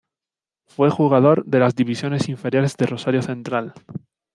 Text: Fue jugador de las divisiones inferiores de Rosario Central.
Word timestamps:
Fue 0.65 0.89
jugador 0.89 1.45
de 1.45 1.59
las 1.59 1.75
divisiones 1.75 2.27
inferiores 2.27 2.75
de 2.75 2.87
Rosario 2.87 3.21
Central. 3.21 3.71